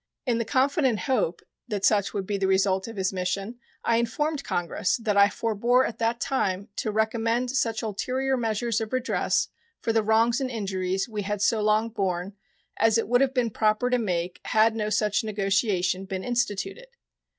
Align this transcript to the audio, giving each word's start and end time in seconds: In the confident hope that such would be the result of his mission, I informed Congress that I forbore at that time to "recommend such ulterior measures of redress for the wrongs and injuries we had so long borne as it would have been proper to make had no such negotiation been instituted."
In 0.25 0.39
the 0.39 0.45
confident 0.45 1.01
hope 1.01 1.41
that 1.67 1.85
such 1.85 2.11
would 2.11 2.25
be 2.25 2.39
the 2.39 2.47
result 2.47 2.87
of 2.87 2.95
his 2.97 3.13
mission, 3.13 3.59
I 3.83 3.97
informed 3.97 4.43
Congress 4.43 4.97
that 4.97 5.15
I 5.15 5.29
forbore 5.29 5.85
at 5.87 5.99
that 5.99 6.19
time 6.19 6.69
to 6.77 6.89
"recommend 6.89 7.51
such 7.51 7.83
ulterior 7.83 8.35
measures 8.35 8.81
of 8.81 8.93
redress 8.93 9.49
for 9.79 9.93
the 9.93 10.01
wrongs 10.01 10.41
and 10.41 10.49
injuries 10.49 11.07
we 11.07 11.21
had 11.21 11.39
so 11.39 11.61
long 11.61 11.89
borne 11.89 12.33
as 12.77 12.97
it 12.97 13.07
would 13.07 13.21
have 13.21 13.35
been 13.35 13.51
proper 13.51 13.91
to 13.91 13.99
make 13.99 14.39
had 14.45 14.75
no 14.75 14.89
such 14.89 15.23
negotiation 15.23 16.05
been 16.05 16.23
instituted." 16.23 16.87